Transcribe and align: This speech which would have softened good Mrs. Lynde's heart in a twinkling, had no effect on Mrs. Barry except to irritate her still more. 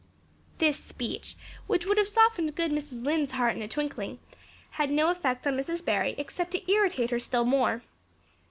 This 0.57 0.77
speech 0.79 1.35
which 1.67 1.85
would 1.85 1.99
have 1.99 2.07
softened 2.07 2.55
good 2.55 2.71
Mrs. 2.71 3.05
Lynde's 3.05 3.33
heart 3.33 3.55
in 3.55 3.61
a 3.61 3.67
twinkling, 3.67 4.17
had 4.71 4.89
no 4.89 5.11
effect 5.11 5.45
on 5.45 5.55
Mrs. 5.55 5.85
Barry 5.85 6.15
except 6.17 6.49
to 6.53 6.71
irritate 6.71 7.11
her 7.11 7.19
still 7.19 7.45
more. 7.45 7.83